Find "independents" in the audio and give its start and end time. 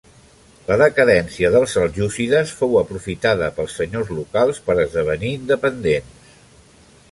5.41-6.29